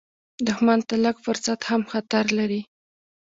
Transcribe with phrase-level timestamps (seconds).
[0.47, 2.61] دښمن ته لږ فرصت هم خطر لري